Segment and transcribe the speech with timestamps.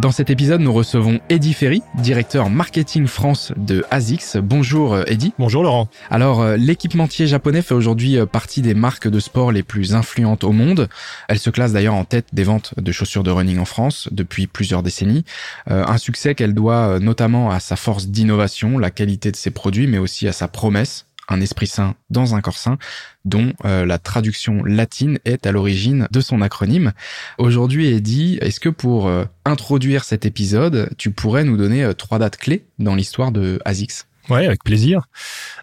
[0.00, 4.36] Dans cet épisode, nous recevons Eddy Ferry, directeur marketing France de ASICS.
[4.36, 5.32] Bonjour euh, Eddy.
[5.40, 5.88] Bonjour Laurent.
[6.08, 10.44] Alors, euh, l'équipementier japonais fait aujourd'hui euh, partie des marques de sport les plus influentes
[10.44, 10.88] au monde.
[11.26, 14.46] Elle se classe d'ailleurs en tête des ventes de chaussures de running en France depuis
[14.46, 15.24] plusieurs décennies.
[15.66, 19.98] un succès qu'elle doit notamment à sa force d'innovation, la qualité de ses produits, mais
[19.98, 22.78] aussi à sa promesse un esprit sain dans un corps sain,
[23.24, 26.92] dont euh, la traduction latine est à l'origine de son acronyme.
[27.38, 32.18] Aujourd'hui, Eddie, est-ce que pour euh, introduire cet épisode, tu pourrais nous donner euh, trois
[32.18, 35.04] dates clés dans l'histoire de ASICS Ouais, avec plaisir.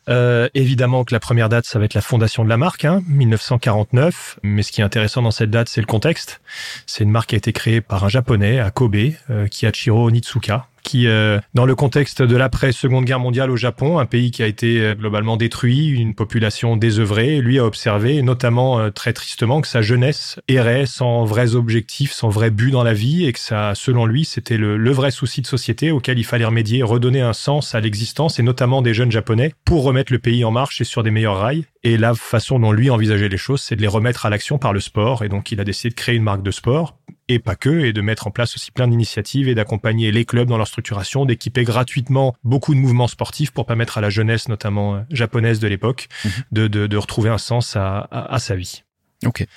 [0.09, 3.03] Euh, évidemment que la première date, ça va être la fondation de la marque, hein,
[3.07, 4.39] 1949.
[4.44, 6.41] Mais ce qui est intéressant dans cette date, c'est le contexte.
[6.88, 8.95] C'est une marque qui a été créée par un japonais à Kobe,
[9.29, 14.05] euh, Kiachiro Nitsuka, qui, euh, dans le contexte de l'après-seconde guerre mondiale au Japon, un
[14.05, 18.91] pays qui a été euh, globalement détruit, une population désœuvrée, lui a observé, notamment euh,
[18.91, 23.25] très tristement, que sa jeunesse errait sans vrais objectifs, sans vrai but dans la vie,
[23.25, 26.45] et que ça, selon lui, c'était le, le vrai souci de société auquel il fallait
[26.45, 30.45] remédier, redonner un sens à l'existence, et notamment des jeunes japonais, pour remettre le pays
[30.45, 31.66] en marche et sur des meilleurs rails.
[31.83, 34.72] Et la façon dont lui envisageait les choses, c'est de les remettre à l'action par
[34.72, 35.23] le sport.
[35.23, 37.93] Et donc, il a décidé de créer une marque de sport, et pas que, et
[37.93, 41.63] de mettre en place aussi plein d'initiatives et d'accompagner les clubs dans leur structuration, d'équiper
[41.63, 46.07] gratuitement beaucoup de mouvements sportifs pour permettre à la jeunesse, notamment euh, japonaise de l'époque,
[46.23, 46.31] mhm.
[46.51, 48.83] de, de, de, retrouver un sens à, à, à sa vie.
[49.23, 49.47] Okay.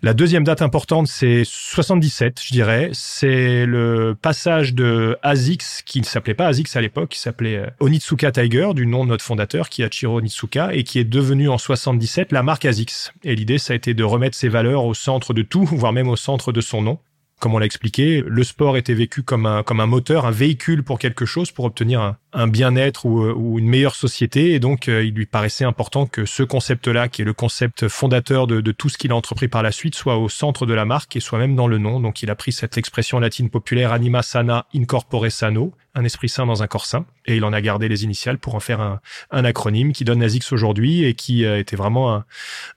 [0.00, 2.90] La deuxième date importante, c'est 77, je dirais.
[2.92, 7.66] C'est le passage de ASICS, qui ne s'appelait pas ASICS à l'époque, qui s'appelait euh,
[7.80, 11.48] Onitsuka Tiger, du nom de notre fondateur, qui est Chiro Onitsuka, et qui est devenu
[11.48, 13.12] en 77 la marque ASICS.
[13.24, 16.08] Et l'idée, ça a été de remettre ses valeurs au centre de tout, voire même
[16.08, 16.98] au centre de son nom
[17.38, 20.82] comme on l'a expliqué, le sport était vécu comme un, comme un moteur, un véhicule
[20.82, 24.52] pour quelque chose, pour obtenir un, un bien-être ou, ou, une meilleure société.
[24.52, 28.46] Et donc, euh, il lui paraissait important que ce concept-là, qui est le concept fondateur
[28.46, 30.84] de, de tout ce qu'il a entrepris par la suite, soit au centre de la
[30.84, 32.00] marque et soit même dans le nom.
[32.00, 36.46] Donc, il a pris cette expression latine populaire anima sana incorpore sano, un esprit sain
[36.46, 37.06] dans un corps sain.
[37.26, 39.00] Et il en a gardé les initiales pour en faire un,
[39.30, 42.22] un acronyme qui donne ASICS aujourd'hui et qui euh, était vraiment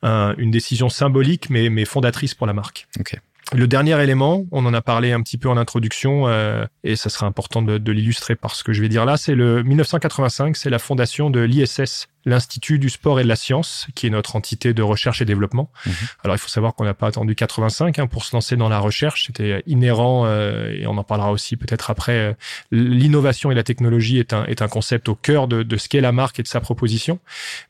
[0.01, 2.87] un, une décision symbolique mais, mais fondatrice pour la marque.
[2.99, 3.17] Okay.
[3.53, 7.09] Le dernier élément, on en a parlé un petit peu en introduction, euh, et ça
[7.09, 10.55] sera important de, de l'illustrer par ce que je vais dire là, c'est le 1985,
[10.55, 14.35] c'est la fondation de l'ISS, l'Institut du sport et de la science, qui est notre
[14.35, 15.71] entité de recherche et développement.
[15.85, 15.89] Mmh.
[16.23, 18.79] Alors il faut savoir qu'on n'a pas attendu 85 hein, pour se lancer dans la
[18.79, 22.17] recherche, c'était inhérent, euh, et on en parlera aussi peut-être après.
[22.17, 22.33] Euh,
[22.71, 26.01] L'innovation et la technologie est un, est un concept au cœur de, de ce qu'est
[26.01, 27.19] la marque et de sa proposition.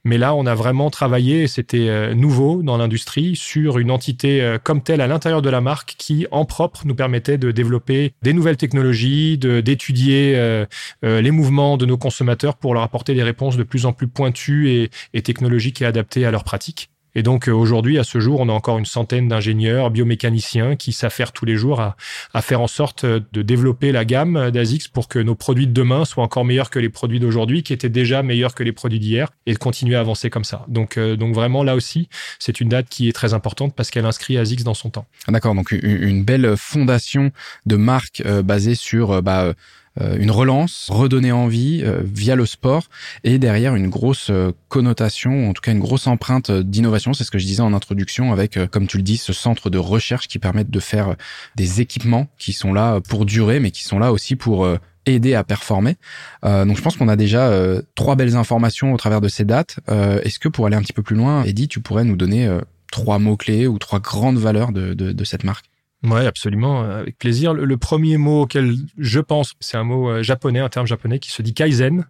[0.04, 4.42] Mais là, on a vraiment travaillé, et c'était euh, nouveau dans l'industrie, sur une entité
[4.42, 8.14] euh, comme telle à l'intérieur de la marque qui, en propre, nous permettait de développer
[8.22, 10.66] des nouvelles technologies, d'étudier euh,
[11.04, 14.08] euh, les mouvements de nos consommateurs pour leur apporter des réponses de plus en plus
[14.08, 16.92] pointues et, et et adaptées à leurs pratiques.
[17.16, 21.34] Et donc aujourd'hui, à ce jour, on a encore une centaine d'ingénieurs, biomécaniciens qui s'affairent
[21.34, 21.96] tous les jours à,
[22.42, 26.24] faire en sorte de développer la gamme d'ASICS pour que nos produits de demain soient
[26.24, 29.54] encore meilleurs que les produits d'aujourd'hui, qui étaient déjà meilleurs que les produits d'hier, et
[29.54, 30.66] de continuer à avancer comme ça.
[30.68, 32.10] Donc, euh, donc vraiment là aussi,
[32.40, 35.06] c'est une date qui est très importante parce qu'elle inscrit ASICS dans son temps.
[35.28, 37.32] D'accord, donc une, belle fondation
[37.66, 39.54] de marque euh, basée sur euh, bah, euh,
[40.00, 42.84] une relance, redonner envie euh, via le sport
[43.24, 47.14] et derrière une grosse euh, connotation, en tout cas une grosse empreinte d'innovation.
[47.14, 49.78] C'est ce que je disais en introduction avec, comme tu le dis, ce centre de
[49.78, 51.16] recherche qui permettent de faire
[51.56, 54.68] des équipements qui sont là pour durer, mais qui sont là aussi pour
[55.06, 55.98] aider à performer.
[56.46, 59.46] Euh, donc je pense qu'on a déjà euh, trois belles informations au travers de ces
[59.46, 59.80] dates.
[59.90, 62.50] Euh, Est-ce que pour aller un petit peu plus loin, Eddie, tu pourrais nous donner
[62.92, 65.71] trois mots-clés ou trois grandes valeurs de, de, de cette marque?
[66.04, 67.54] Ouais, absolument, avec plaisir.
[67.54, 71.30] Le, le, premier mot auquel je pense, c'est un mot japonais, un terme japonais qui
[71.30, 72.06] se dit kaizen,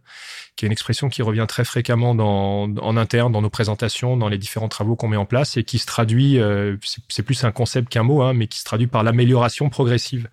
[0.56, 4.30] qui est une expression qui revient très fréquemment dans, en interne, dans nos présentations, dans
[4.30, 6.78] les différents travaux qu'on met en place et qui se traduit, euh,
[7.10, 10.30] c'est plus un concept qu'un mot, hein, mais qui se traduit par l'amélioration progressive.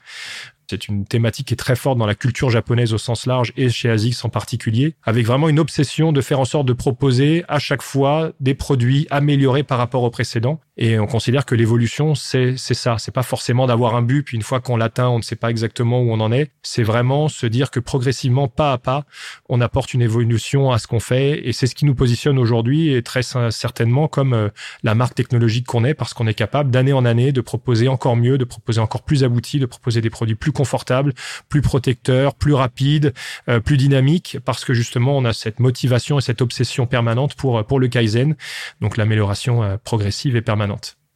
[0.70, 3.70] C'est une thématique qui est très forte dans la culture japonaise au sens large et
[3.70, 7.58] chez ASICS en particulier, avec vraiment une obsession de faire en sorte de proposer à
[7.58, 12.56] chaque fois des produits améliorés par rapport aux précédents Et on considère que l'évolution, c'est
[12.56, 12.96] ça.
[12.98, 15.50] C'est pas forcément d'avoir un but, puis une fois qu'on l'atteint, on ne sait pas
[15.50, 16.52] exactement où on en est.
[16.62, 19.04] C'est vraiment se dire que progressivement, pas à pas,
[19.48, 21.48] on apporte une évolution à ce qu'on fait.
[21.48, 24.50] Et c'est ce qui nous positionne aujourd'hui et très certainement comme euh,
[24.84, 28.14] la marque technologique qu'on est, parce qu'on est capable d'année en année de proposer encore
[28.14, 31.12] mieux, de proposer encore plus abouti, de proposer des produits plus confortables,
[31.48, 33.12] plus protecteurs, plus rapides,
[33.48, 37.66] euh, plus dynamiques, parce que justement, on a cette motivation et cette obsession permanente pour,
[37.66, 38.36] pour le Kaizen,
[38.80, 40.67] donc l'amélioration euh, progressive et permanente.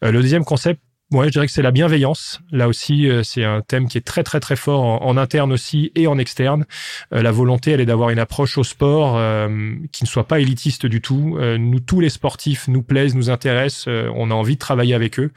[0.02, 0.80] Le deuxième concept
[1.12, 2.40] Ouais, je dirais que c'est la bienveillance.
[2.52, 5.92] Là aussi, euh, c'est un thème qui est très très très fort en, interne aussi
[5.94, 6.64] et en externe.
[7.12, 10.40] Euh, la volonté, elle est d'avoir une approche au sport euh, qui ne soit pas
[10.40, 11.38] élitiste du tout.
[11.38, 13.88] nous, tous les sportifs nous plaisent, nous intéressent.
[14.14, 15.32] on a envie de travailler avec eux.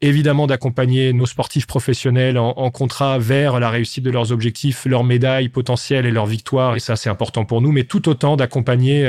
[0.00, 5.04] Évidemment, d'accompagner nos sportifs professionnels en, en, contrat vers la réussite de leurs objectifs, leurs
[5.04, 6.74] médailles potentielles et leurs victoires.
[6.76, 7.70] Et ça, c'est important pour nous.
[7.70, 9.06] Mais tout autant d'accompagner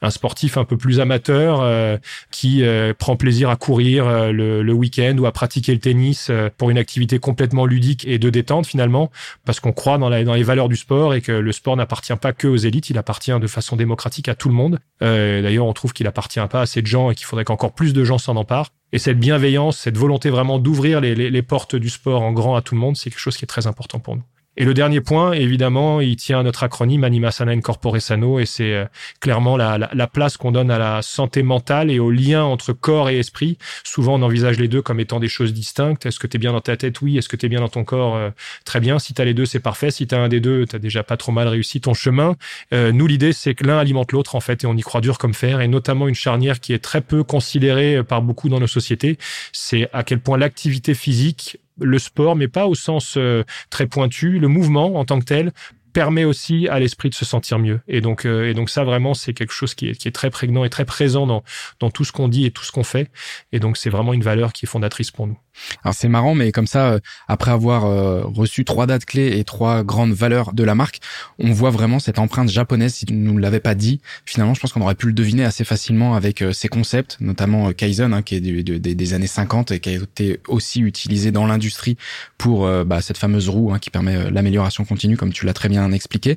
[0.00, 1.98] un sportif un peu plus amateur
[2.30, 2.62] qui
[2.98, 6.78] prend plaisir à courir le, le week-end ou à pratiquer le tennis euh, pour une
[6.78, 9.10] activité complètement ludique et de détente finalement,
[9.44, 12.46] parce qu'on croit dans, les valeurs du sport et que le sport n'appartient pas que
[12.46, 14.78] aux élites, il appartient de façon démocratique à tout le monde.
[15.02, 17.72] Euh, d'ailleurs, on trouve qu'il appartient pas à assez de gens et qu'il faudrait qu'encore
[17.72, 18.70] plus de gens s'en emparent.
[18.92, 22.74] Et cette bienveillance, cette volonté vraiment d'ouvrir les portes du sport en grand à tout
[22.74, 24.22] le monde, c'est quelque chose qui est très important pour nous.
[24.56, 28.46] Et le dernier point, évidemment, il tient à notre acronyme Anima Sana Incorpore Sano, et
[28.46, 28.84] c'est euh,
[29.20, 32.72] clairement la, la, la place qu'on donne à la santé mentale et au lien entre
[32.72, 33.58] corps et esprit.
[33.84, 36.06] Souvent, on envisage les deux comme étant des choses distinctes.
[36.06, 37.00] Est-ce que tu es bien dans ta tête?
[37.00, 37.18] Oui.
[37.18, 38.16] Est-ce que tu es bien dans ton corps?
[38.16, 38.30] Euh,
[38.64, 38.98] Très bien.
[38.98, 39.90] Si tu as les deux, c'est parfait.
[39.90, 42.36] Si tu as un des deux, tu as déjà pas trop mal réussi ton chemin.
[42.72, 45.18] Euh, nous, l'idée, c'est que l'un alimente l'autre, en fait, et on y croit dur
[45.18, 48.66] comme fer, et notamment une charnière qui est très peu considérée par beaucoup dans nos
[48.66, 49.18] sociétés,
[49.52, 54.38] c'est à quel point l'activité physique le sport, mais pas au sens euh, très pointu,
[54.38, 55.52] le mouvement en tant que tel
[55.92, 57.80] permet aussi à l'esprit de se sentir mieux.
[57.88, 60.28] Et donc, euh, et donc ça vraiment, c'est quelque chose qui est, qui est très
[60.28, 61.42] prégnant et très présent dans,
[61.80, 63.10] dans tout ce qu'on dit et tout ce qu'on fait.
[63.50, 65.38] Et donc, c'est vraiment une valeur qui est fondatrice pour nous.
[65.84, 66.98] Alors c'est marrant, mais comme ça, euh,
[67.28, 71.00] après avoir euh, reçu trois dates clés et trois grandes valeurs de la marque,
[71.38, 72.94] on voit vraiment cette empreinte japonaise.
[72.94, 75.64] Si tu nous l'avais pas dit, finalement, je pense qu'on aurait pu le deviner assez
[75.64, 79.90] facilement avec euh, ces concepts, notamment Kaizen, hein, qui est des années 50 et qui
[79.90, 81.96] a été aussi utilisé dans l'industrie
[82.38, 85.90] pour bah, cette fameuse roue hein, qui permet l'amélioration continue, comme tu l'as très bien
[85.92, 86.36] expliqué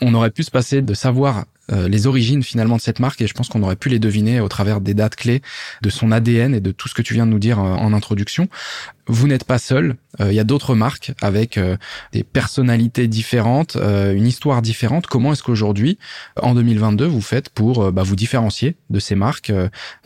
[0.00, 3.26] on aurait pu se passer de savoir euh, les origines finalement de cette marque et
[3.26, 5.40] je pense qu'on aurait pu les deviner au travers des dates clés
[5.80, 7.94] de son ADN et de tout ce que tu viens de nous dire euh, en
[7.94, 8.48] introduction.
[9.06, 11.58] Vous n'êtes pas seul, euh, il y a d'autres marques avec
[12.12, 15.06] des personnalités différentes, une histoire différente.
[15.06, 15.98] Comment est-ce qu'aujourd'hui,
[16.40, 19.52] en 2022, vous faites pour bah, vous différencier de ces marques?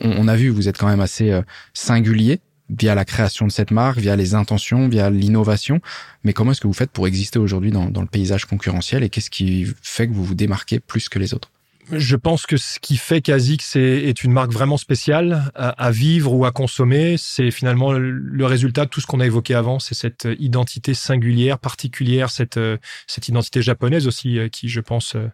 [0.01, 1.37] On, on, a vu, vous êtes quand même assez
[1.73, 5.81] singulier via la création de cette marque, via les intentions, via l'innovation.
[6.23, 9.29] Mais comment est-ce que vous faites pour exister aujourd'hui dans, le paysage concurrentiel et qu'est-ce
[9.29, 11.51] qui fait que vous vous démarquez plus que les autres?
[11.91, 16.45] Je pense que ce qui fait qu'Azix est, une marque vraiment spéciale à, vivre ou
[16.45, 19.79] à consommer, c'est finalement le résultat de tout ce qu'on a évoqué avant.
[19.79, 22.59] C'est cette identité singulière, particulière, cette,
[23.07, 25.27] cette identité japonaise aussi, euh, qui, je pense, euh,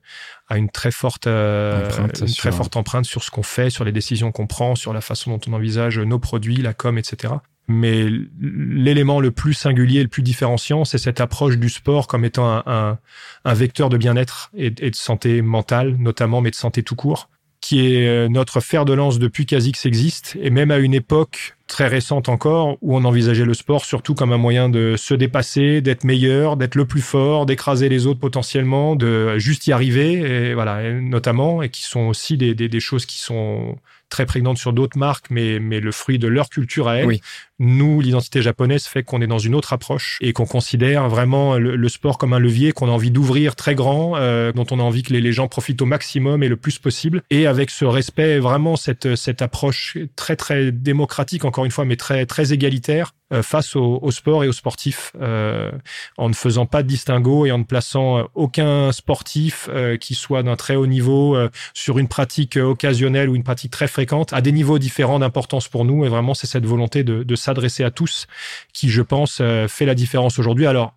[0.48, 3.84] a une très forte, euh, empreinte, une très forte empreinte sur ce qu'on fait, sur
[3.84, 7.34] les décisions qu'on prend, sur la façon dont on envisage nos produits, la com, etc.
[7.68, 8.08] Mais
[8.40, 12.98] l'élément le plus singulier, le plus différenciant, c'est cette approche du sport comme étant un,
[13.46, 17.30] vecteur de bien-être et, de santé mentale, notamment, mais de santé tout court,
[17.62, 21.56] qui est euh, notre fer de lance depuis qu'Azix existe, et même à une époque
[21.66, 25.82] très récente encore, où on envisageait le sport surtout comme un moyen de se dépasser,
[25.82, 30.54] d'être meilleur, d'être le plus fort, d'écraser les autres potentiellement, de juste y arriver, et
[30.54, 33.78] voilà, notamment, et qui sont aussi des, choses qui sont
[34.10, 37.20] très prégnante sur d'autres marques, mais, le fruit de leur culture à elles.
[37.58, 41.90] Nous, l'identité japonaise fait qu'on est dans une autre approche et qu'on considère vraiment le,
[41.90, 45.04] sport comme un levier qu'on a envie d'ouvrir très grand, euh, dont on a envie
[45.04, 47.22] que les, les, gens profitent au maximum et le plus possible.
[47.30, 51.96] Et avec ce respect, vraiment cette, cette approche très très démocratique, encore une fois, mais
[51.96, 55.72] très très égalitaire euh, face au, au, sport et aux sportifs, euh,
[56.18, 60.14] en ne faisant pas de distinguo et en ne plaçant euh, aucun sportif euh, qui
[60.14, 61.36] soit d'un très haut niveau
[61.74, 65.86] sur une pratique occasionnelle ou une pratique très fréquente à des niveaux différents d'importance pour
[65.86, 66.06] nous.
[66.06, 68.28] Et vraiment, c'est cette volonté de, de s'adresser à tous
[68.74, 70.66] qui, je pense, fait la différence aujourd'hui.
[70.66, 70.94] Alors,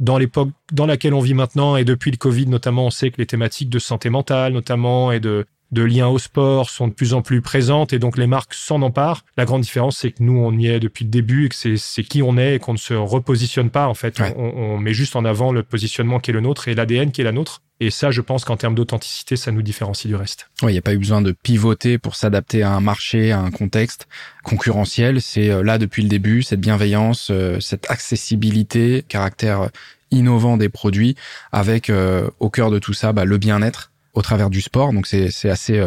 [0.00, 3.18] dans l'époque dans laquelle on vit maintenant et depuis le Covid notamment, on sait que
[3.18, 7.14] les thématiques de santé mentale notamment et de de liens au sport sont de plus
[7.14, 9.24] en plus présentes et donc les marques s'en emparent.
[9.36, 12.04] La grande différence, c'est que nous, on y est depuis le début et que c'est
[12.04, 13.88] qui on est et qu'on ne se repositionne pas.
[13.88, 16.74] En fait, on, on, met juste en avant le positionnement qui est le nôtre et
[16.74, 17.62] l'ADN qui est la nôtre.
[17.80, 20.48] Et ça, je pense qu'en termes d'authenticité, ça nous différencie du reste.
[20.62, 23.40] Oui, il n'y a pas eu besoin de pivoter pour s'adapter à un marché, à
[23.40, 24.06] un contexte
[24.44, 25.20] concurrentiel.
[25.20, 29.70] C'est euh, là depuis le début, cette bienveillance, euh, cette accessibilité, caractère
[30.12, 31.16] innovant des produits,
[31.50, 34.92] avec euh, au cœur de tout ça bah, le bien-être au travers du sport.
[34.92, 35.86] Donc c'est assez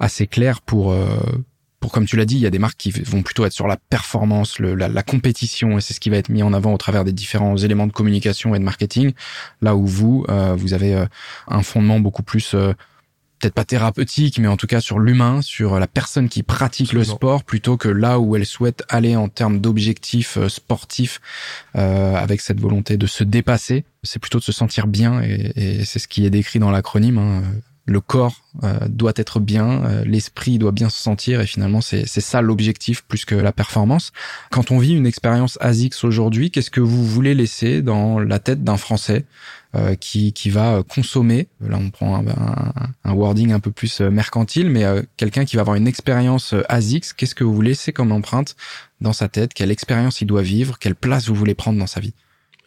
[0.00, 0.94] assez clair pour
[1.80, 3.66] pour comme tu l'as dit, il y a des marques qui vont plutôt être sur
[3.66, 6.72] la performance, le, la, la, compétition, et c'est ce qui va être mis en avant
[6.72, 9.12] au travers des différents éléments de communication et de marketing.
[9.60, 11.06] Là où vous, euh, vous avez euh,
[11.48, 12.56] un fondement beaucoup plus
[13.38, 17.04] peut-être pas thérapeutique, mais en tout cas sur l'humain, sur la personne qui pratique le
[17.04, 21.20] sport, plutôt que là où elle souhaite aller en termes d'objectifs euh, sportifs,
[21.76, 23.84] euh, avec cette volonté de se dépasser.
[24.02, 27.18] C'est plutôt de se sentir bien, et, et c'est ce qui est décrit dans l'acronyme.
[27.18, 27.42] Hein.
[27.86, 32.06] Le corps euh, doit être bien, euh, l'esprit doit bien se sentir, et finalement c'est
[32.06, 34.12] ça l'objectif plus que la performance.
[34.50, 38.64] Quand on vit une expérience ASICS aujourd'hui, qu'est-ce que vous voulez laisser dans la tête
[38.64, 39.24] d'un Français
[39.76, 42.72] euh, qui, qui va consommer, là on prend un,
[43.04, 46.54] un, wording un peu plus euh, mercantile, mais euh, quelqu'un qui va avoir une expérience
[46.68, 48.56] ASICS, qu'est-ce que vous laissez comme empreinte
[49.02, 49.52] dans sa tête?
[49.52, 50.78] Quelle expérience il doit vivre?
[50.78, 52.14] Quelle place vous voulez prendre dans sa vie?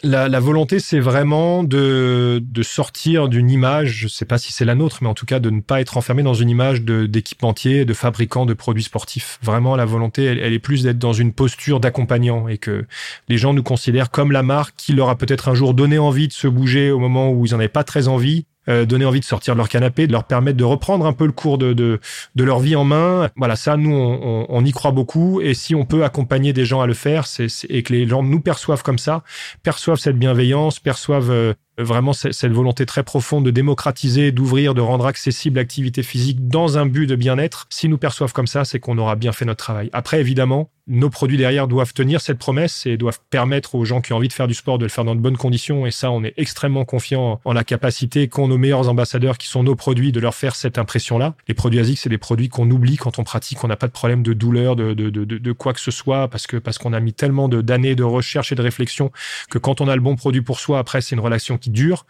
[0.03, 4.53] La, la, volonté, c'est vraiment de, de sortir d'une image, je ne sais pas si
[4.53, 6.82] c'est la nôtre, mais en tout cas de ne pas être enfermé dans une image
[6.84, 9.39] d'équipementier, de, fabricant de produits sportifs.
[9.41, 12.86] Vraiment, la volonté, elle, elle est plus d'être dans une posture d'accompagnant et que
[13.27, 16.27] les gens nous considèrent comme la marque qui leur a peut-être un jour donné envie
[16.27, 19.20] de se bouger au moment où ils n'en avaient pas très envie euh, donner envie
[19.20, 21.74] de sortir de leur canapé, de leur permettre de reprendre un peu le cours de,
[21.74, 22.00] de,
[22.36, 23.30] de leur vie en main.
[23.36, 25.42] Voilà, ça, nous, on, on, y croit beaucoup.
[25.42, 28.24] Et si on peut accompagner des gens à le faire, c'est, et que les gens
[28.24, 29.24] nous perçoivent comme ça,
[29.64, 35.05] perçoivent cette bienveillance, perçoivent euh, vraiment cette volonté très profonde de démocratiser, d'ouvrir, de rendre
[35.05, 38.98] accessible l'activité physique dans un but de bien-être, si nous perçoivent comme ça, c'est qu'on
[38.98, 39.89] aura bien fait notre travail.
[39.93, 44.12] Après, évidemment, nos produits derrière doivent tenir cette promesse et doivent permettre aux gens qui
[44.12, 45.86] ont envie de faire du sport de le faire dans de bonnes conditions.
[45.86, 49.63] Et ça, on est extrêmement confiant en la capacité qu'ont nos meilleurs ambassadeurs, qui sont
[49.63, 51.36] nos produits, de leur faire cette impression-là.
[51.48, 53.63] Les produits ASIC, c'est des produits qu'on oublie quand on pratique.
[53.63, 56.27] On n'a pas de problème de douleur, de, de, de, de, quoi que ce soit,
[56.27, 59.12] parce que parce qu'on a mis tellement d'années de recherche et de réflexion
[59.51, 62.06] que quand on a le bon produit pour soi, après, c'est une relation qui dure.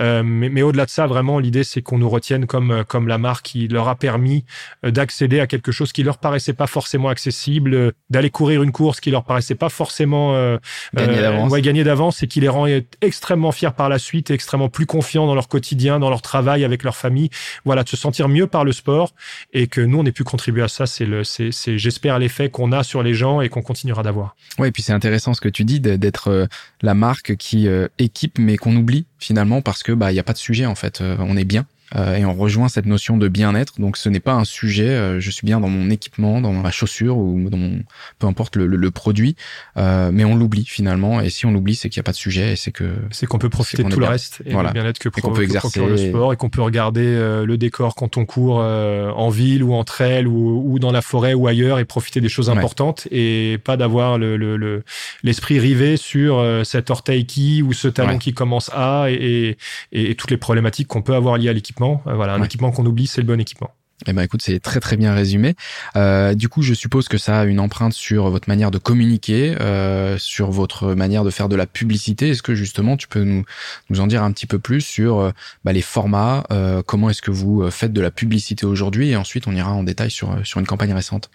[0.00, 3.18] Euh, mais, mais au-delà de ça, vraiment, l'idée, c'est qu'on nous retienne comme, comme la
[3.18, 4.44] marque qui leur a permis
[4.84, 8.72] euh, d'accéder à quelque chose qui leur paraissait pas forcément accessible, euh, d'aller courir une
[8.72, 10.58] course qui leur paraissait pas forcément euh,
[10.94, 12.66] gagner d'avance, ouais, gagner d'avance et qui les rend
[13.00, 16.64] extrêmement fiers par la suite, et extrêmement plus confiants dans leur quotidien, dans leur travail,
[16.64, 17.30] avec leur famille.
[17.64, 19.14] Voilà, de se sentir mieux par le sport
[19.52, 20.86] et que nous, on ait pu contribuer à ça.
[20.86, 24.36] C'est le, c'est, j'espère l'effet qu'on a sur les gens et qu'on continuera d'avoir.
[24.58, 26.48] Ouais, et puis c'est intéressant ce que tu dis d'être
[26.82, 30.32] la marque qui équipe mais qu'on oublie finalement parce que bah il y a pas
[30.32, 31.66] de sujet en fait, euh, on est bien.
[31.96, 33.80] Euh, et on rejoint cette notion de bien-être.
[33.80, 36.70] Donc ce n'est pas un sujet, euh, je suis bien dans mon équipement, dans ma
[36.70, 37.82] chaussure ou dans mon,
[38.18, 39.36] peu importe le, le, produit,
[39.76, 41.20] euh, mais on l'oublie finalement.
[41.20, 43.26] Et si on l'oublie, c'est qu'il n'y a pas de sujet et c'est que c'est
[43.26, 44.70] qu'on peut profiter de tout le reste et voilà.
[44.70, 48.16] le bien-être que, qu'on peut exercer le sport et qu'on peut regarder le décor quand
[48.16, 51.84] on court en ville ou en trail ou, ou, dans la forêt ou ailleurs et
[51.84, 54.84] profiter des choses importantes et pas d'avoir le, le,
[55.22, 59.56] l'esprit rivé sur cet orteil qui ou ce talon qui commence à et,
[59.92, 62.70] et, et toutes les problématiques qu'on peut avoir liées à l'équipement euh, voilà, un équipement
[62.70, 63.70] qu'on oublie, c'est le bon équipement.
[64.06, 65.54] Eh ben écoute, c'est très très bien résumé.
[65.96, 69.56] Euh, du coup, je suppose que ça a une empreinte sur votre manière de communiquer,
[69.60, 72.30] euh, sur votre manière de faire de la publicité.
[72.30, 73.44] Est-ce que justement tu peux nous
[73.90, 75.30] nous en dire un petit peu plus sur euh,
[75.64, 79.16] bah, les formats, euh, comment est-ce que vous euh, faites de la publicité aujourd'hui, et
[79.16, 81.30] ensuite on ira en détail sur sur une campagne récente?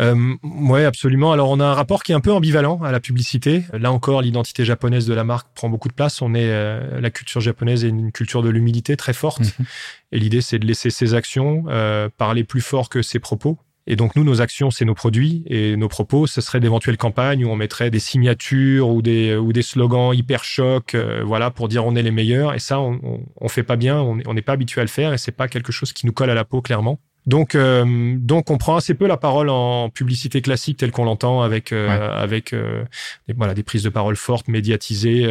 [0.00, 1.32] Euh, ouais, absolument.
[1.32, 3.64] Alors on a un rapport qui est un peu ambivalent à la publicité.
[3.72, 6.22] Là encore, l'identité japonaise de la marque prend beaucoup de place.
[6.22, 6.52] On est
[7.00, 9.40] la culture japonaise est une culture de l'humilité très forte.
[9.40, 9.66] Mhm.
[10.12, 13.58] Et l'idée, c'est de laisser ses actions euh, parler plus fort que ses propos.
[13.86, 17.44] Et donc nous, nos actions, c'est nos produits et nos propos, ce serait d'éventuelles campagnes
[17.44, 21.66] où on mettrait des signatures ou des ou des slogans hyper chocs, euh, voilà, pour
[21.66, 22.54] dire on est les meilleurs.
[22.54, 25.12] Et ça, on, on, on fait pas bien, on n'est pas habitué à le faire
[25.12, 27.00] et c'est pas quelque chose qui nous colle à la peau clairement.
[27.26, 31.42] Donc, euh, donc on prend assez peu la parole en publicité classique telle qu'on l'entend
[31.42, 32.84] avec euh, avec euh,
[33.28, 35.28] des, voilà des prises de parole fortes, médiatisées,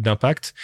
[0.00, 0.54] d'impact.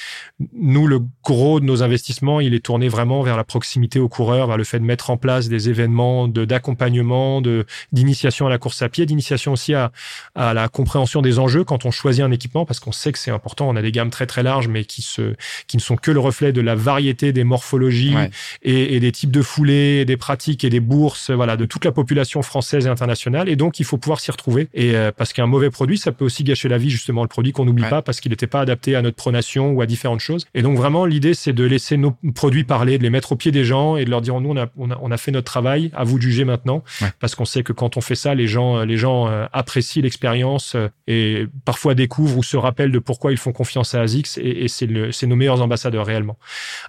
[0.53, 4.49] Nous, le gros de nos investissements, il est tourné vraiment vers la proximité aux coureurs,
[4.49, 8.59] vers le fait de mettre en place des événements de d'accompagnement, de d'initiation à la
[8.59, 9.93] course à pied, d'initiation aussi à
[10.35, 13.31] à la compréhension des enjeux quand on choisit un équipement, parce qu'on sait que c'est
[13.31, 13.69] important.
[13.69, 15.35] On a des gammes très très larges, mais qui se
[15.67, 18.15] qui ne sont que le reflet de la variété des morphologies
[18.63, 21.85] et, et des types de foulées, et des pratiques et des bourses, voilà, de toute
[21.85, 23.49] la population française et internationale.
[23.49, 24.69] Et donc, il faut pouvoir s'y retrouver.
[24.75, 27.53] Et euh, parce qu'un mauvais produit, ça peut aussi gâcher la vie, justement, le produit
[27.53, 30.47] qu'on n'oublie pas parce qu'il n'était pas adapté à notre pronation ou à différentes choses.
[30.55, 33.53] Et donc, vraiment, l'idée, c'est de laisser nos produits parler, de les mettre au pied
[33.53, 35.47] des gens et de leur dire, nous, on a, on a, on a fait notre
[35.47, 36.83] travail, à vous de juger maintenant.
[37.19, 40.75] Parce qu'on sait que quand on fait ça, les gens, les gens euh, apprécient l'expérience
[40.75, 44.65] euh, et parfois découvrent ou se rappellent de pourquoi ils font confiance à ASICS et,
[44.65, 46.39] et c'est nos meilleurs ambassadeurs réellement.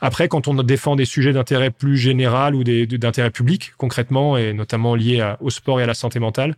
[0.01, 4.53] Après, quand on défend des sujets d'intérêt plus général ou d'intérêt public, public concrètement et
[4.53, 6.55] notamment lié au sport et à la santé mentale.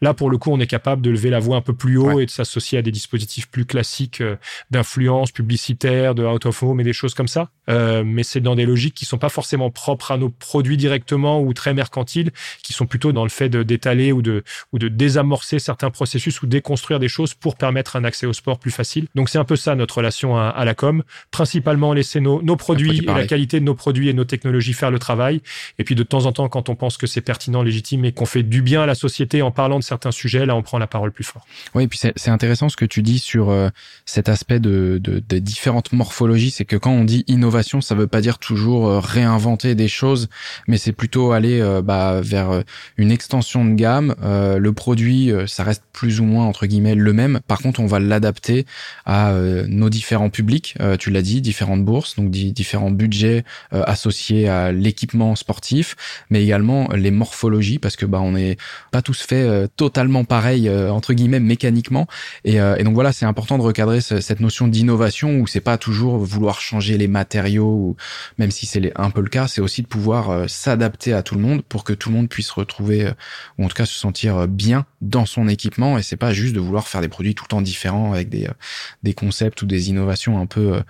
[0.00, 2.20] Là, pour le coup, on est capable de lever la voix un peu plus haut
[2.20, 4.36] et de s'associer à des dispositifs plus classiques euh,
[4.70, 7.50] d'influence publicitaire, de out of home et des choses comme ça.
[7.68, 11.40] Euh, mais c'est dans des logiques qui sont pas forcément propres à nos produits directement
[11.40, 12.30] ou très mercantiles,
[12.62, 16.46] qui sont plutôt dans le fait d'étaler ou de, ou de désamorcer certains processus ou
[16.46, 19.08] déconstruire des choses pour permettre un accès au sport plus facile.
[19.14, 21.02] Donc c'est un peu ça notre relation à, la com.
[21.30, 24.90] Principalement laisser nos, nos produits et la qualité de nos produits et nos technologies faire
[24.90, 25.40] le travail.
[25.78, 28.26] Et puis de temps en temps, quand on pense que c'est pertinent, légitime et qu'on
[28.26, 30.86] fait du bien à la société en parlant de certains sujets, là on prend la
[30.86, 31.46] parole plus fort.
[31.74, 33.70] Oui, et puis c'est intéressant ce que tu dis sur euh,
[34.04, 36.50] cet aspect de, de, de différentes morphologies.
[36.50, 40.28] C'est que quand on dit innovation, ça veut pas dire toujours euh, réinventer des choses,
[40.68, 42.62] mais c'est plutôt aller euh, bah, vers
[42.96, 44.14] une extension de gamme.
[44.22, 47.40] le produit, ça reste plus ou moins entre guillemets le même.
[47.46, 48.66] Par contre, on va l'adapter
[49.04, 49.32] à
[49.68, 50.76] nos différents publics.
[50.98, 55.96] tu l'as dit, différentes bourses, donc différents budgets associés à l'équipement sportif,
[56.30, 58.56] mais également les morphologies, parce que bah on n'est
[58.90, 62.06] pas tous fait totalement pareil entre guillemets mécaniquement.
[62.44, 66.18] Et, et donc voilà, c'est important de recadrer cette notion d'innovation où c'est pas toujours
[66.18, 67.96] vouloir changer les matériaux,
[68.38, 71.34] même si c'est un peu le cas, c'est aussi de pouvoir euh, s'adapter à tout
[71.34, 73.12] le monde pour que tout le monde puisse retrouver euh,
[73.58, 75.98] ou en tout cas se sentir euh, bien dans son équipement.
[75.98, 78.48] Et c'est pas juste de vouloir faire des produits tout le temps différents avec des
[79.02, 80.80] des concepts ou des innovations un peu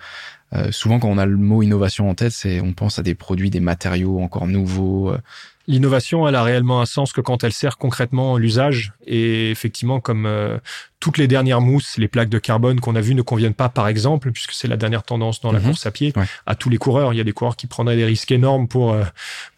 [0.71, 3.49] souvent, quand on a le mot innovation en tête, c'est on pense à des produits,
[3.49, 5.13] des matériaux encore nouveaux,
[5.69, 8.93] L'innovation, elle a réellement un sens que quand elle sert concrètement l'usage.
[9.05, 10.59] Et effectivement, comme euh,
[10.99, 13.87] toutes les dernières mousses, les plaques de carbone qu'on a vues ne conviennent pas, par
[13.87, 15.67] exemple, puisque c'est la dernière tendance dans la mhm.
[15.67, 16.13] course à pied,
[16.45, 17.13] à tous les coureurs.
[17.13, 19.03] Il y a des coureurs qui prendraient des risques énormes pour euh,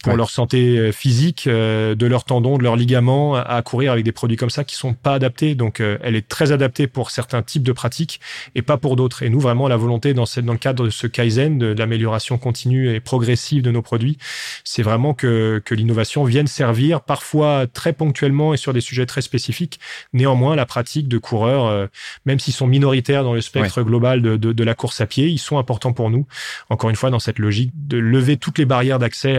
[0.04, 4.12] pour leur santé euh, physique, de leurs tendons, de leurs ligaments, à, courir avec des
[4.12, 5.56] produits comme ça qui sont pas adaptés.
[5.56, 8.20] Donc, elle est très adaptée pour certains types de pratiques
[8.56, 9.24] et pas pour d'autres.
[9.24, 12.38] Et nous, vraiment, la volonté dans, cette, dans le cadre de ce kaizen, de, l'amélioration
[12.38, 14.18] continue et progressive de nos produits,
[14.64, 19.22] c'est vraiment que, que l'innovation viennent servir parfois très ponctuellement et sur des sujets très
[19.22, 19.80] spécifiques.
[20.14, 21.88] Néanmoins, la pratique de coureurs, euh,
[22.26, 25.38] même s'ils sont minoritaires dans le spectre global de, de, la course à pied, ils
[25.38, 26.26] sont importants pour nous.
[26.70, 29.38] Encore une fois, dans cette logique de lever toutes les barrières d'accès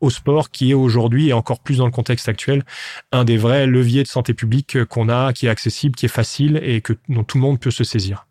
[0.00, 2.62] au sport qui est aujourd'hui et encore plus dans le contexte actuel
[3.12, 6.60] un des vrais leviers de santé publique qu'on a, qui est accessible, qui est facile
[6.62, 8.25] et que dont tout le monde peut se saisir.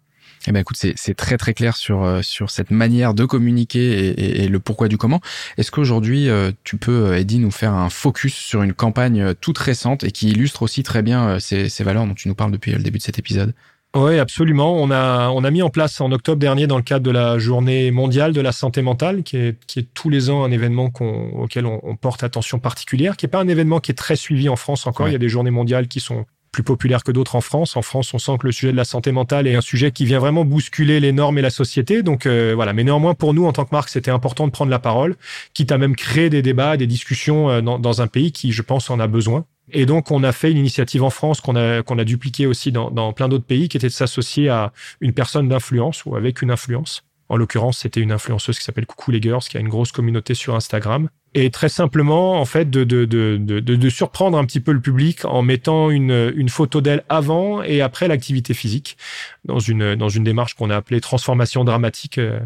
[0.48, 4.44] Eh ben écoute, c'est très très clair sur euh, sur cette manière de communiquer et,
[4.44, 5.22] et, le pourquoi du comment.
[5.58, 9.58] Est-ce qu'aujourd'hui euh, tu peux, euh, Eddie, nous faire un focus sur une campagne toute
[9.58, 12.72] récente et qui illustre aussi très bien ces, ces valeurs dont tu nous parles depuis
[12.72, 13.54] le début de cet épisode?
[13.96, 14.76] Oui, absolument.
[14.76, 17.40] On a, on a mis en place en octobre dernier, dans le cadre de la
[17.40, 20.92] journée mondiale de la santé mentale, qui est, qui est tous les ans un événement
[21.00, 24.50] auquel on, on, porte attention particulière, qui est pas un événement qui est très suivi
[24.50, 25.08] en France encore.
[25.08, 27.76] Il y a des journées mondiales qui sont plus populaire que d'autres en France.
[27.76, 30.06] En France, on sent que le sujet de la santé mentale est un sujet qui
[30.06, 32.02] vient vraiment bousculer les normes et la société.
[32.02, 34.72] Donc euh, voilà, mais néanmoins pour nous en tant que marque, c'était important de prendre
[34.72, 35.18] la parole,
[35.54, 38.62] quitte à même créer des débats, des discussions euh, dans, dans un pays qui, je
[38.62, 39.44] pense, en a besoin.
[39.74, 42.72] Et donc, on a fait une initiative en France qu'on a, qu'on a dupliquée aussi
[42.72, 46.42] dans, dans plein d'autres pays, qui était de s'associer à une personne d'influence ou avec
[46.42, 47.04] une influence.
[47.28, 50.36] En l'occurrence, c'était une influenceuse qui s'appelle Coucou les Girls, qui a une grosse communauté
[50.36, 54.62] sur Instagram et très simplement en fait de, de, de, de, de surprendre un petit
[54.62, 58.98] peu le public en mettant une, une photo d'elle avant et après l'activité physique
[59.44, 62.40] dans une dans une démarche qu'on a appelée transformation dramatique euh,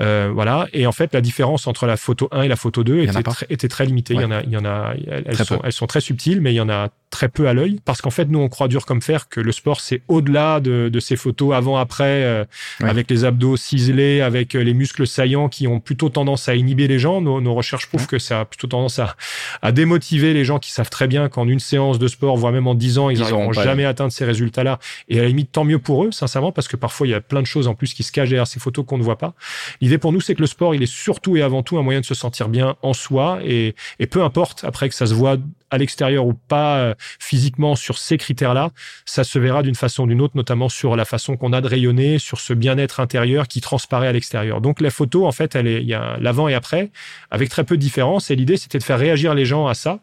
[0.00, 0.66] euh voilà.
[0.72, 3.46] Et en fait la différence entre la photo 1 et la photo 2 était, très,
[3.50, 4.14] était très limitée.
[4.14, 6.52] Il y en a il y en a elles, sont, elles sont très subtiles mais
[6.52, 7.80] il y en a très peu à l'œil.
[7.84, 10.88] Parce qu'en fait nous on croit dur comme fer que le sport c'est au-delà de,
[10.88, 12.44] de ces photos avant après euh,
[12.82, 16.98] avec les abdos ciselés avec les muscles saillants qui ont plutôt tendance à inhiber les
[16.98, 17.20] gens.
[17.20, 19.16] Nos, nos recherches prouvent que ça a plutôt tendance à,
[19.62, 22.66] à démotiver les gens qui savent très bien qu'en une séance de sport, voire même
[22.66, 24.78] en dix ans, ils n'auront jamais atteint ces résultats-là.
[25.08, 27.20] Et à la limite, tant mieux pour eux, sincèrement, parce que parfois, il y a
[27.20, 29.34] plein de choses en plus qui se cachent derrière ces photos qu'on ne voit pas.
[29.80, 32.00] L'idée pour nous, c'est que le sport, il est surtout et avant tout un moyen
[32.00, 35.36] de se sentir bien en soi et, et peu importe après que ça se voit
[35.74, 38.70] à l'extérieur ou pas euh, physiquement sur ces critères-là,
[39.04, 41.68] ça se verra d'une façon ou d'une autre, notamment sur la façon qu'on a de
[41.68, 44.60] rayonner, sur ce bien-être intérieur qui transparaît à l'extérieur.
[44.60, 46.90] Donc la photo, en fait, il y a l'avant et après,
[47.30, 48.30] avec très peu de différence.
[48.30, 50.00] Et l'idée, c'était de faire réagir les gens à ça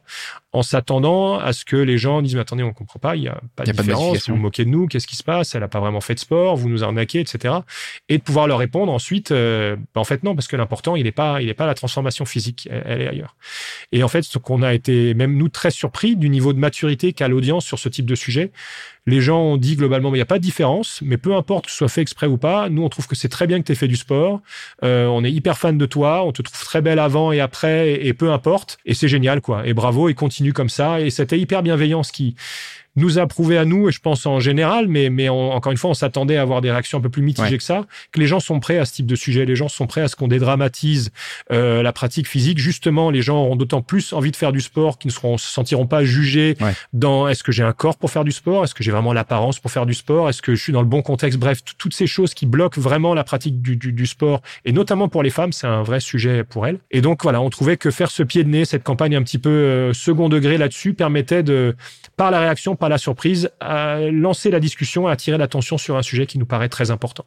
[0.53, 3.27] en s'attendant à ce que les gens disent mais attendez on comprend pas il y
[3.27, 5.67] a pas de différence vous vous moquez de nous qu'est-ce qui se passe elle a
[5.67, 7.55] pas vraiment fait de sport vous nous arnaquez etc
[8.09, 11.07] et de pouvoir leur répondre ensuite euh, bah, en fait non parce que l'important il
[11.07, 13.35] est pas il est pas la transformation physique elle, est ailleurs.
[13.91, 17.13] Et en fait ce qu'on a été même nous très surpris du niveau de maturité
[17.13, 18.51] qu'a l'audience sur ce type de sujet
[19.07, 21.71] les gens ont dit globalement, il n'y a pas de différence, mais peu importe que
[21.71, 23.71] ce soit fait exprès ou pas, nous on trouve que c'est très bien que tu
[23.71, 24.41] aies fait du sport,
[24.83, 28.05] euh, on est hyper fan de toi, on te trouve très belle avant et après,
[28.05, 29.65] et, peu importe, et c'est génial quoi.
[29.65, 32.35] Et bravo, et continue comme ça, et c'était hyper bienveillant, ce qui
[32.95, 35.89] nous a prouvé à nous, et je pense en général, mais, mais encore une fois,
[35.89, 38.39] on s'attendait à avoir des réactions un peu plus mitigées que ça, que les gens
[38.39, 41.11] sont prêts à ce type de sujet, les gens sont prêts à ce qu'on dédramatise
[41.51, 42.57] euh, la pratique physique.
[42.57, 45.49] Justement, les gens auront d'autant plus envie de faire du sport qu'ils ne seront, se
[45.49, 46.57] sentiront pas jugés
[46.93, 49.59] dans est-ce que j'ai un corps pour faire du sport, est-ce que j'ai vraiment l'apparence
[49.59, 51.39] pour faire du sport, est-ce que je suis dans le bon contexte?
[51.39, 55.07] Bref, toutes ces choses qui bloquent vraiment la pratique du, du, du sport, et notamment
[55.07, 56.79] pour les femmes, c'est un vrai sujet pour elles.
[56.91, 59.39] Et donc voilà, on trouvait que faire ce pied de nez, cette campagne un petit
[59.39, 61.75] peu euh, second degré là-dessus, permettait de,
[62.17, 66.01] par la réaction, par la surprise, à lancer la discussion, à attirer l'attention sur un
[66.01, 67.23] sujet qui nous paraît très important.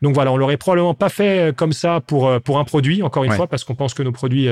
[0.00, 3.02] Donc voilà, on l'aurait probablement pas fait euh, comme ça pour euh, pour un produit,
[3.02, 4.48] encore une fois, parce qu'on pense que nos produits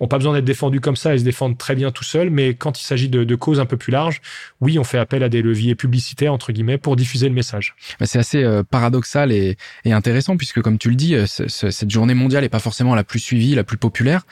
[0.00, 2.30] ont pas besoin d'être défendus comme ça, ils se défendent très bien tout seuls.
[2.30, 4.22] Mais quand il s'agit de, de causes un peu plus larges,
[4.60, 7.74] oui, on fait appel à des leviers publicitaires entre guillemets pour diffuser le message.
[8.00, 12.48] C'est assez paradoxal et, et, intéressant puisque, comme tu le dis, cette journée mondiale est
[12.48, 14.22] pas forcément la plus suivie, la plus populaire.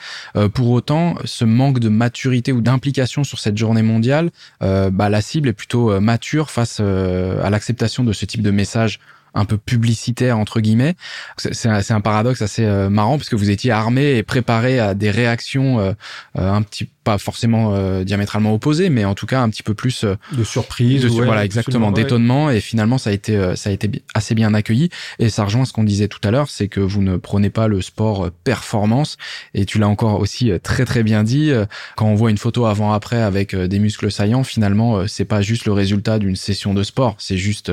[0.53, 5.21] pour autant, ce manque de maturité ou d'implication sur cette journée mondiale, euh, bah, la
[5.21, 8.99] cible est plutôt euh, mature face euh, à l'acceptation de ce type de message
[9.33, 10.95] un peu publicitaire entre guillemets.
[11.37, 15.11] C'est un, un, paradoxe assez marrant parce que vous étiez armé et préparé à des
[15.11, 15.95] réactions
[16.35, 20.03] un petit pas forcément euh, diamétralement opposé, mais en tout cas un petit peu plus
[20.03, 22.49] euh, de surprise, de, voilà exactement d'étonnement.
[22.49, 24.89] Et finalement, ça a été euh, ça a été assez bien accueilli.
[25.17, 27.69] Et ça rejoint ce qu'on disait tout à l'heure, c'est que vous ne prenez pas
[27.69, 29.15] le sport performance.
[29.53, 31.53] Et tu l'as encore aussi très très bien dit.
[31.95, 35.63] Quand on voit une photo avant après avec des muscles saillants, finalement, c'est pas juste
[35.63, 37.71] le résultat d'une session de sport, c'est juste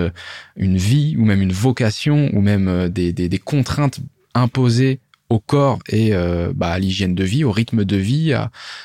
[0.55, 4.00] une vie ou même une vocation ou même des, des, des contraintes
[4.35, 5.00] imposées
[5.31, 8.35] au corps et euh, bah, à l'hygiène de vie, au rythme de vie.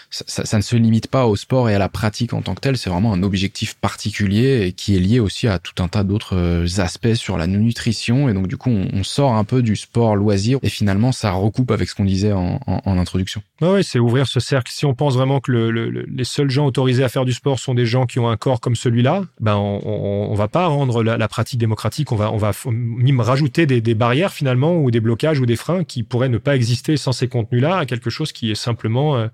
[0.10, 2.78] ça, ne se limite pas au sport et à la pratique en tant que tel.
[2.78, 6.82] C'est vraiment un objectif particulier qui est lié aussi à tout un tas d'autres euh,
[6.82, 8.30] aspects sur la nutrition.
[8.30, 11.72] Et donc du coup, on, sort un peu du sport loisir et finalement, ça recoupe
[11.72, 13.42] avec ce qu'on disait en, introduction.
[13.62, 14.72] Oui, c'est ouvrir ce cercle.
[14.72, 17.60] Si on pense vraiment que le, le, les seuls gens autorisés à faire du sport
[17.60, 21.02] sont des gens qui ont un corps comme celui-là, ben on, on, va pas rendre
[21.02, 22.12] la, pratique démocratique.
[22.12, 22.52] On va on va
[23.20, 26.56] rajouter des, des barrières finalement ou des blocages ou des freins qui pourraient ne pas
[26.56, 29.28] exister sans ces contenus-là à quelque chose qui est simplement euh,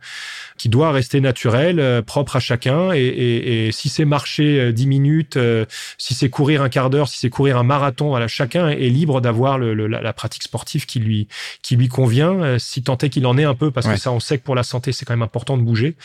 [0.58, 2.93] qui doit rester naturel, euh, propre à chacun.
[2.93, 5.39] Et, et, et si c'est marcher 10 euh, minutes,
[5.97, 9.21] si c'est courir un quart d'heure, si c'est courir un marathon, voilà, chacun est libre
[9.21, 11.27] d'avoir le, la, la, pratique sportive qui lui
[11.62, 14.19] qui lui convient, si tant est qu'il en est un peu, parce que ça, on
[14.19, 15.95] sait que pour la santé, c'est quand même important de bouger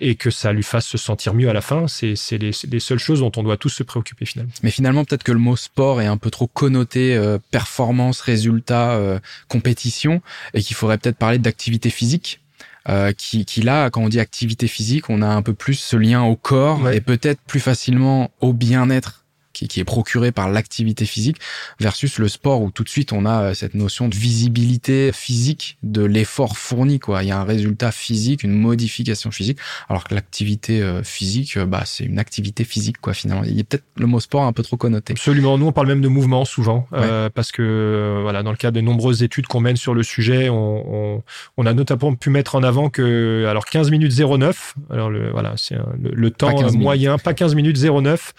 [0.00, 1.86] et que ça lui fasse se sentir mieux à la fin.
[1.86, 4.52] C'est les, les seules choses dont on doit tous se préoccuper finalement.
[4.62, 7.18] Mais finalement, peut-être que le mot sport est un peu trop connoté
[7.50, 10.22] performance, résultat, compétition
[10.54, 12.40] et qu'il faudrait peut-être parler d'activité physique.
[12.88, 15.96] Euh, qui, qui là, quand on dit activité physique, on a un peu plus ce
[15.96, 19.21] lien au corps et peut-être plus facilement au bien-être
[19.52, 21.36] qui, qui est procuré par l'activité physique
[21.80, 25.78] versus le sport où tout de suite on a euh, cette notion de visibilité physique
[25.82, 27.22] de l'effort fourni quoi.
[27.22, 31.66] Il y a un résultat physique, une modification physique, alors que l'activité euh, physique, euh,
[31.66, 33.44] bah c'est une activité physique quoi finalement.
[33.44, 35.12] Il y a peut-être le mot sport un peu trop connoté.
[35.12, 35.58] Absolument.
[35.58, 38.82] Nous on parle même de mouvement souvent euh, parce que voilà dans le cadre des
[38.82, 41.22] nombreuses études qu'on mène sur le sujet, on, on,
[41.56, 45.54] on, a notamment pu mettre en avant que alors 15 minutes 09, alors le voilà
[45.56, 48.32] c'est le, le, temps moyen, pas 15 minutes 09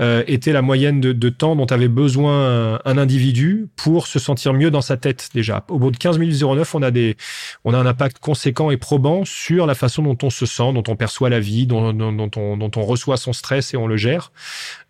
[0.00, 4.54] euh, était la moyenne de, de temps dont avait besoin un, individu pour se sentir
[4.54, 5.64] mieux dans sa tête déjà.
[5.68, 7.16] Au bout de 15 minutes 09, on a des,
[7.64, 10.84] on a un impact conséquent et probant sur la façon dont on se sent, dont
[10.88, 13.96] on perçoit la vie, dont, dont, on, dont on, reçoit son stress et on le
[13.96, 14.32] gère.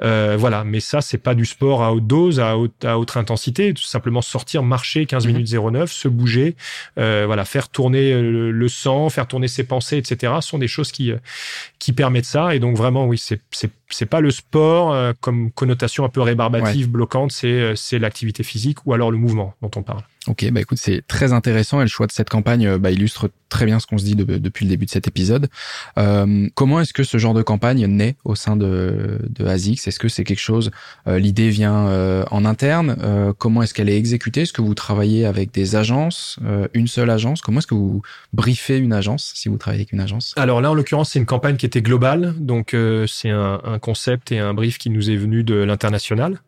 [0.03, 3.16] Euh, voilà, mais ça c'est pas du sport à haute dose, à haute, à haute
[3.16, 3.72] intensité.
[3.72, 5.33] Tout simplement sortir, marcher 15 mhm.
[5.33, 6.57] minutes 09, se bouger,
[6.98, 10.35] euh, voilà, faire tourner le, le, sang, faire tourner ses pensées, etc.
[10.40, 11.12] sont des choses qui
[11.79, 12.55] qui permettent ça.
[12.55, 13.40] Et donc vraiment, oui, c'est
[13.90, 18.79] c'est pas le sport euh, comme connotation un peu rébarbative, bloquante, euh, c'est l'activité physique
[18.87, 20.03] ou alors le mouvement dont on parle.
[20.27, 23.31] Ok, bah écoute, c'est très intéressant et le choix de cette campagne euh, bah, illustre
[23.51, 25.49] très bien ce qu'on se dit depuis le début de cet épisode.
[25.99, 30.01] Euh, comment est-ce que ce genre de campagne naît au sein de, de ASICS Est-ce
[30.01, 30.71] que c'est quelque chose,
[31.07, 32.97] euh, l'idée vient euh, en interne?
[33.03, 34.43] Euh, Comment est-ce qu'elle est exécutée?
[34.43, 37.43] Est-ce que vous travaillez avec des agences, euh, une seule agence?
[37.43, 40.33] Comment est-ce que vous briefez une agence si vous travaillez avec une agence?
[40.37, 42.75] Alors là, en l'occurrence, c'est une campagne qui était globale, donc
[43.07, 46.41] c'est un, un, concept et un brief qui nous est venu de l'international,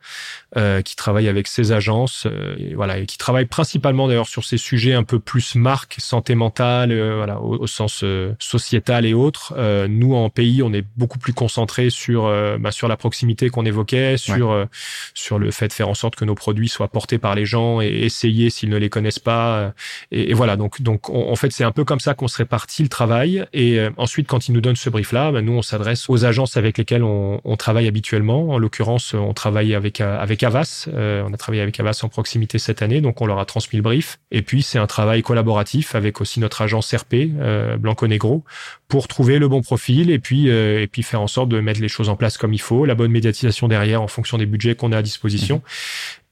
[0.84, 2.26] qui travaille avec ces agences,
[2.58, 5.96] et voilà, et qui travaille principalement principalement d'ailleurs sur ces sujets un peu plus marque,
[5.98, 9.54] santé mentale, euh, voilà, au, au sens euh, sociétal et autres.
[9.56, 13.50] Euh, nous, en pays, on est beaucoup plus concentré sur euh, bah, sur la proximité
[13.50, 14.66] qu'on évoquait, sur ouais.
[15.14, 17.80] sur le fait de faire en sorte que nos produits soient portés par les gens
[17.80, 19.72] et essayés s'ils ne les connaissent pas.
[20.12, 22.36] Et, et voilà, donc donc on, en fait c'est un peu comme ça qu'on se
[22.36, 23.44] répartit le travail.
[23.52, 26.78] Et ensuite, quand ils nous donnent ce brief-là, bah, nous on s'adresse aux agences avec
[26.78, 28.50] lesquelles on, on travaille habituellement.
[28.50, 30.86] En l'occurrence, on travaille avec avec Avas.
[30.94, 33.82] on a travaillé avec Avas en proximité cette année, donc on leur a transmis le
[33.82, 34.18] brief.
[34.30, 38.44] Et puis, c'est un travail collaboratif avec aussi notre agence RP, euh, Blanco Negro,
[38.86, 41.80] pour trouver le bon profil et puis, euh, et puis faire en sorte de mettre
[41.80, 44.74] les choses en place comme il faut, la bonne médiatisation derrière en fonction des budgets
[44.74, 45.62] qu'on a à disposition.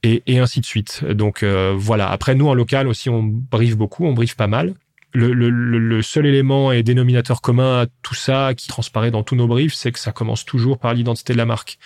[0.03, 1.03] Et, et, ainsi de suite.
[1.03, 2.11] Donc euh, voilà.
[2.11, 4.75] Après, nous en local aussi, on briefe beaucoup, on briefe pas mal
[5.15, 9.35] le, le, le, seul élément et dénominateur commun à tout ça qui transparaît dans tous
[9.35, 11.77] nos briefs, c'est que ça commence toujours par l'identité de la marque.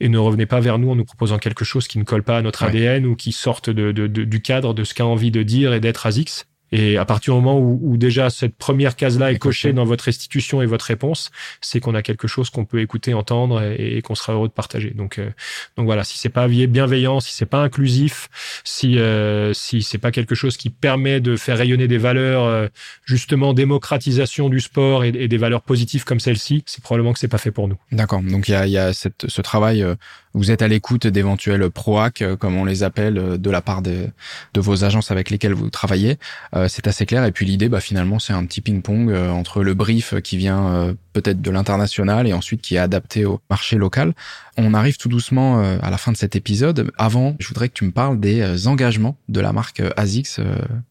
[0.00, 2.38] Et ne revenez pas vers nous en nous proposant quelque chose qui ne colle pas
[2.38, 5.42] à notre ADN ou qui sorte de, de, du cadre de ce qu'a envie de
[5.42, 6.46] dire et d'être ASICS.
[6.74, 10.04] Et à partir du moment où, où déjà cette première case-là est cochée dans votre
[10.06, 14.16] restitution et votre réponse, c'est qu'on a quelque chose qu'on peut écouter, entendre et, qu'on
[14.16, 14.90] sera heureux de partager.
[14.90, 15.30] Donc, euh,
[15.76, 18.28] donc voilà, si c'est pas bienveillant, si c'est pas inclusif,
[18.64, 22.66] si euh, si c'est pas quelque chose qui permet de faire rayonner des valeurs, euh,
[23.04, 27.28] justement démocratisation du sport et, et des valeurs positives comme celle-ci, c'est probablement que c'est
[27.28, 27.76] pas fait pour nous.
[27.92, 28.20] D'accord.
[28.20, 29.86] Donc il y a, y a cette, ce travail.
[30.34, 34.10] Euh, vous êtes à l'écoute d'éventuels proac, comme on les appelle, de la part de,
[34.56, 36.18] vos agences avec lesquelles vous travaillez.
[36.54, 37.24] Euh, c'est assez clair.
[37.24, 40.68] Et puis l'idée, bah, finalement, c'est un petit ping-pong euh, entre le brief qui vient
[40.68, 44.14] euh, peut-être de l'international et ensuite qui est adapté au marché local.
[44.56, 46.92] On arrive tout doucement à la fin de cet épisode.
[46.96, 50.38] Avant, je voudrais que tu me parles des engagements de la marque ASICS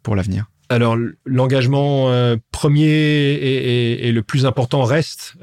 [0.01, 0.47] pour l'avenir.
[0.67, 2.11] Alors l'engagement
[2.51, 5.37] premier et, et, le plus important reste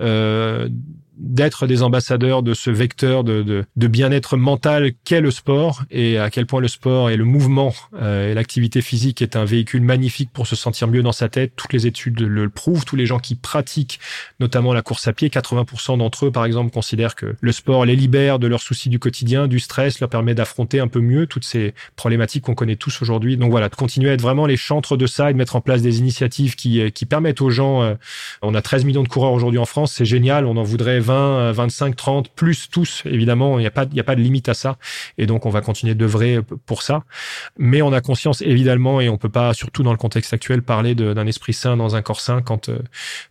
[1.21, 6.19] d'être des ambassadeurs de ce vecteur de, de, de bien-être mental qu'est le sport et
[6.19, 9.83] à quel point le sport et le mouvement euh, et l'activité physique est un véhicule
[9.83, 11.53] magnifique pour se sentir mieux dans sa tête.
[11.57, 12.85] Toutes les études le, prouvent.
[12.85, 14.01] Tous les gens qui pratiquent
[14.41, 17.97] notamment la course à pied, 80% d'entre eux, par exemple, considèrent que le sport les
[17.97, 21.45] libère de leurs soucis du quotidien, du stress, leur permet d'affronter un peu mieux toutes
[21.45, 23.37] ces problématiques qu'on connaît tous aujourd'hui.
[23.37, 25.61] Donc voilà, de continuer à être vraiment les chantres de ça et de mettre en
[25.61, 27.95] place des initiatives qui, qui permettent aux gens, euh,
[28.43, 31.10] on a 13 millions de coureurs aujourd'hui en France, c'est génial, on en voudrait 20,
[31.11, 34.77] 25, 30, plus tous, évidemment, il n'y a, pas, de limite à ça.
[35.19, 37.05] Et donc, on va continuer d'œuvrer pour ça.
[37.59, 40.95] Mais on a conscience, évidemment, et on peut pas, surtout dans le contexte actuel, parler
[40.95, 42.79] d'un esprit sain dans un corps sain quand, euh,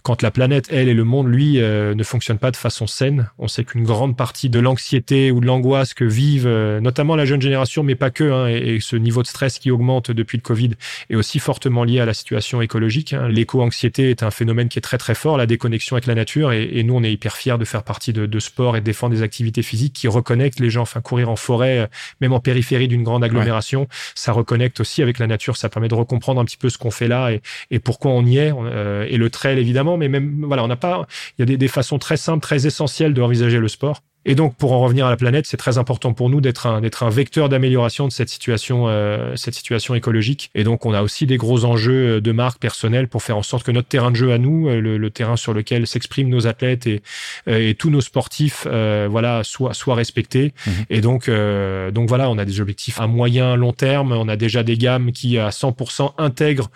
[0.03, 3.29] quand la planète, elle, et le monde, lui, euh, ne fonctionnent pas de façon saine.
[3.37, 7.25] On sait qu'une grande partie de l'anxiété ou de l'angoisse que vivent, euh, notamment la
[7.25, 10.41] jeune génération, mais pas que, hein, et, ce niveau de stress qui augmente depuis le
[10.41, 10.71] Covid
[11.09, 13.13] est aussi fortement lié à la situation écologique.
[13.13, 13.27] Hein.
[13.27, 16.63] L'éco-anxiété est un phénomène qui est très très fort, la déconnexion avec la nature, et,
[16.73, 19.61] et nous, on est hyper fiers de faire partie de, sport et défendre des activités
[19.61, 20.81] physiques qui reconnectent les gens.
[20.81, 21.87] Enfin, courir en forêt, euh,
[22.21, 25.57] même en périphérie d'une grande agglomération, ça reconnecte aussi avec la nature.
[25.57, 28.25] Ça permet de recomprendre un petit peu ce qu'on fait là et, et pourquoi on
[28.25, 28.53] y est.
[28.53, 31.05] Euh, et le trail, évidemment, mais même, voilà, on n'a pas,
[31.37, 34.01] il y a des, des façons très simples, très essentielles de envisager le sport.
[34.25, 36.81] Et donc, pour en revenir à la planète, c'est très important pour nous d'être un,
[36.81, 40.51] d'être un vecteur d'amélioration de cette situation, euh, cette situation écologique.
[40.55, 43.43] Et donc, on a aussi des gros enjeux euh, de marque personnelle pour faire en
[43.43, 46.47] sorte que notre terrain de jeu à nous, euh, le, terrain sur lequel s'expriment nos
[46.47, 47.01] athlètes et,
[47.47, 50.53] et tous nos sportifs, voilà, soit soit respectés.
[50.67, 50.73] Mhm.
[50.91, 54.11] Et donc, donc voilà, on a des objectifs à moyen, long terme.
[54.11, 56.69] On a déjà des gammes qui à 100% intègrent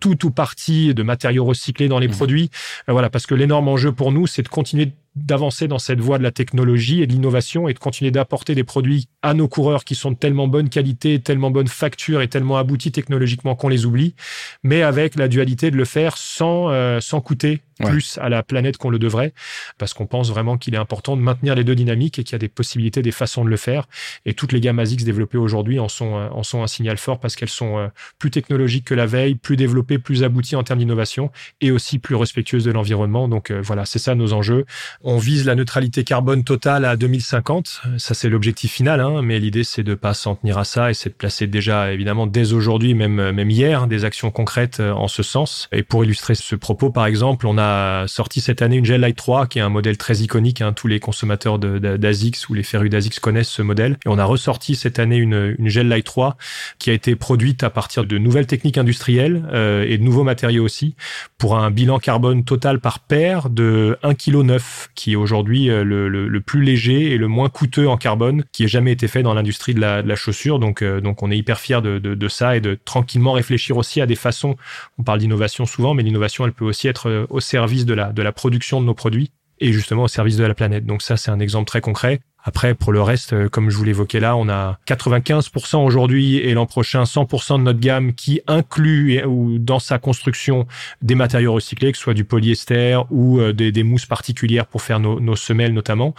[0.00, 2.14] tout ou partie de matériaux recyclés dans les mhm.
[2.14, 2.50] produits.
[2.88, 6.22] voilà, parce que l'énorme enjeu pour nous, c'est de continuer d'avancer dans cette voie de
[6.22, 9.94] la technologie et de l'innovation et de continuer d'apporter des produits à nos coureurs qui
[9.94, 14.14] sont de tellement bonne qualité, tellement bonne facture et tellement aboutis technologiquement qu'on les oublie,
[14.62, 18.76] mais avec la dualité de le faire sans, euh, sans coûter plus à la planète
[18.76, 19.32] qu'on le devrait,
[19.78, 22.36] parce qu'on pense vraiment qu'il est important de maintenir les deux dynamiques et qu'il y
[22.36, 23.86] a des possibilités, des façons de le faire.
[24.26, 27.20] Et toutes les gammes ASICS développées aujourd'hui en sont, euh, en sont un signal fort
[27.20, 30.78] parce qu'elles sont euh, plus technologiques que la veille, plus développées, plus abouties en termes
[30.78, 33.28] d'innovation et aussi plus respectueuses de l'environnement.
[33.28, 34.64] Donc voilà, c'est ça nos enjeux.
[35.02, 37.82] On vise la neutralité carbone totale à 2050.
[37.98, 40.94] Ça, c'est l'objectif final, hein, mais l'idée, c'est de pas s'en tenir à ça et
[40.94, 45.08] c'est de placer déjà, évidemment, dès aujourd'hui, même, même hier, des actions concrètes euh, en
[45.08, 45.68] ce sens.
[45.72, 47.62] Et pour illustrer ce propos, par exemple, on a
[48.06, 50.60] sorti cette année une Gel Light 3, qui est un modèle très iconique.
[50.60, 50.72] Hein.
[50.72, 53.98] Tous les consommateurs d'ASICS ou les férus d'ASICS connaissent ce modèle.
[54.04, 56.36] Et on a ressorti cette année une, une Gel Light 3
[56.78, 60.64] qui a été produite à partir de nouvelles techniques industrielles euh, et de nouveaux matériaux
[60.64, 60.94] aussi
[61.38, 64.62] pour un bilan carbone total par paire de 1,9 kg
[64.94, 68.68] qui est aujourd'hui euh, le, plus léger et le moins coûteux en carbone qui ait
[68.68, 70.58] jamais été fait dans l'industrie de la, chaussure.
[70.58, 74.00] Donc, euh, donc on est hyper fier de, de, ça et de tranquillement réfléchir aussi
[74.00, 74.56] à des façons.
[74.98, 78.22] On parle d'innovation souvent, mais l'innovation, elle peut aussi être au service de la, de
[78.22, 80.84] la production de nos produits et justement au service de la planète.
[80.84, 82.20] Donc ça, c'est un exemple très concret.
[82.44, 86.54] Après, pour le reste, euh, comme je vous l'évoquais là, on a 95% aujourd'hui et
[86.54, 90.66] l'an prochain 100% de notre gamme qui inclut ou dans sa construction
[91.02, 94.82] des matériaux recyclés, que ce soit du polyester ou euh, des, des mousses particulières pour
[94.82, 96.14] faire nos, nos semelles notamment.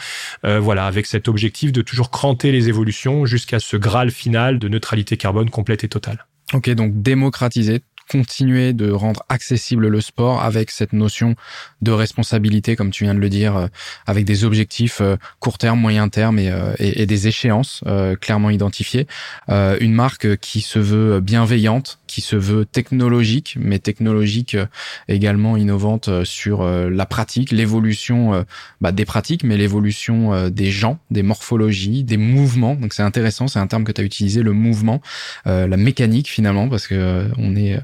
[0.46, 4.70] Euh, voilà, avec cet objectif de toujours cranter les évolutions jusqu'à ce graal final de
[4.70, 6.26] neutralité carbone complète et totale.
[6.54, 11.36] Ok, donc démocratiser continuer de rendre accessible le sport avec cette notion
[11.82, 13.68] de responsabilité, comme tu viens de le dire, euh,
[14.08, 17.84] avec des objectifs euh, court terme, moyen terme et, et, et des échéances
[18.22, 19.08] clairement identifiées.
[19.50, 24.58] une marque qui se veut bienveillante, qui se veut technologique, mais technologique
[25.08, 28.46] également innovante sur la pratique, l'évolution
[28.82, 32.76] bah, des pratiques, mais l'évolution des gens, des morphologies, des mouvements.
[32.76, 35.02] Donc c'est intéressant, c'est un terme que tu as utilisé, le mouvement,
[35.46, 37.80] la mécanique finalement, parce que on est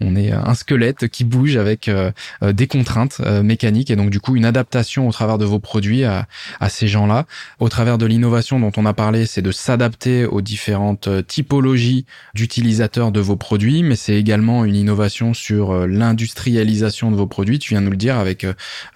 [0.00, 2.10] on est un squelette qui bouge avec euh,
[2.42, 5.58] euh, des contraintes euh, mécaniques et donc du coup une adaptation au travers de vos
[5.58, 6.26] produits à,
[6.68, 7.26] ces gens-là.
[7.60, 12.04] Au travers de l'innovation dont on a parlé, c'est de s'adapter aux différentes typologies
[12.34, 17.58] d'utilisateurs de vos produits, mais c'est également une innovation sur l'industrialisation de vos produits.
[17.58, 18.46] Tu viens de nous le dire avec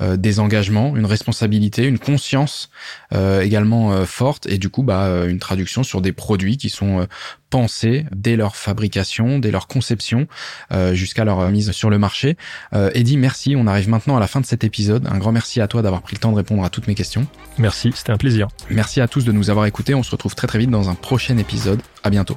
[0.01, 2.71] des engagements, une responsabilité, une conscience
[3.13, 7.07] également forte et du coup bah une traduction sur des produits qui sont
[7.51, 10.27] pensés dès leur fabrication, dès leur conception,
[10.73, 12.37] euh, euh, jusqu'à leur euh, mise sur le marché.
[12.75, 13.55] Euh, Eddy, merci.
[13.57, 15.07] On arrive maintenant à la fin de cet épisode.
[15.11, 17.27] Un grand merci à toi d'avoir pris le temps de répondre à toutes mes questions.
[17.59, 18.49] Merci, c'était un plaisir.
[18.69, 19.95] Merci à tous de nous avoir écoutés.
[19.95, 21.81] On se retrouve très très vite dans un prochain épisode.
[22.03, 22.37] À bientôt.